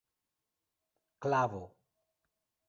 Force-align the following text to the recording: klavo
klavo 1.21 1.61